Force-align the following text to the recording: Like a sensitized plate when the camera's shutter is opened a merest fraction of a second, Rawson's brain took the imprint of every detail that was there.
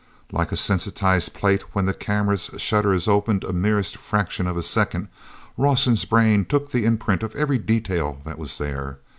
Like 0.31 0.51
a 0.51 0.57
sensitized 0.57 1.35
plate 1.35 1.75
when 1.75 1.85
the 1.85 1.93
camera's 1.93 2.49
shutter 2.57 2.91
is 2.91 3.07
opened 3.07 3.43
a 3.43 3.53
merest 3.53 3.97
fraction 3.97 4.47
of 4.47 4.57
a 4.57 4.63
second, 4.63 5.09
Rawson's 5.57 6.05
brain 6.05 6.43
took 6.43 6.71
the 6.71 6.85
imprint 6.85 7.21
of 7.21 7.35
every 7.35 7.59
detail 7.59 8.19
that 8.23 8.39
was 8.39 8.57
there. 8.57 8.97